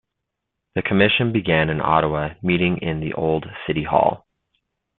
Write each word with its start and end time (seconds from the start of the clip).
The 0.73 0.81
Commission 0.81 1.31
began 1.31 1.69
in 1.69 1.79
Ottawa, 1.79 2.29
meeting 2.41 2.77
in 2.79 3.01
the 3.01 3.13
Old 3.13 3.45
City 3.67 3.83
Hall. 3.83 4.25